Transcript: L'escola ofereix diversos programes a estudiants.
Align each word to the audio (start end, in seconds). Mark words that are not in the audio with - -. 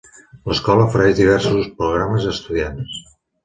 L'escola 0.51 0.85
ofereix 0.87 1.21
diversos 1.21 1.69
programes 1.77 2.29
a 2.29 2.35
estudiants. 2.39 3.01